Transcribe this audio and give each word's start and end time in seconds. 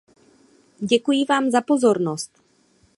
Děkuji 0.83 1.25
vám 1.25 1.49
za 1.51 1.61
pozornost. 1.61 2.41